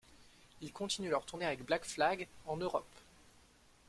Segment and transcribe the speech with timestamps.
[0.61, 2.89] Ils continuent leur tournée avec Black Flag en Europe.